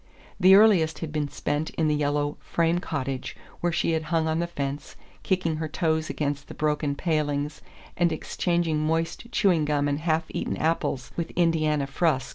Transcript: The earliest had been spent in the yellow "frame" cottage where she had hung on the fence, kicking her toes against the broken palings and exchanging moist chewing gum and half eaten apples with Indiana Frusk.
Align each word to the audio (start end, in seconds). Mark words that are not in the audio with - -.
The 0.39 0.55
earliest 0.55 0.97
had 0.97 1.11
been 1.11 1.27
spent 1.27 1.69
in 1.77 1.87
the 1.87 1.93
yellow 1.93 2.37
"frame" 2.39 2.79
cottage 2.79 3.37
where 3.59 3.71
she 3.71 3.91
had 3.91 4.05
hung 4.05 4.27
on 4.27 4.39
the 4.39 4.47
fence, 4.47 4.95
kicking 5.21 5.57
her 5.57 5.67
toes 5.67 6.09
against 6.09 6.47
the 6.47 6.55
broken 6.55 6.95
palings 6.95 7.61
and 7.95 8.11
exchanging 8.11 8.79
moist 8.83 9.31
chewing 9.31 9.63
gum 9.63 9.87
and 9.87 9.99
half 9.99 10.23
eaten 10.29 10.57
apples 10.57 11.11
with 11.15 11.29
Indiana 11.35 11.85
Frusk. 11.85 12.29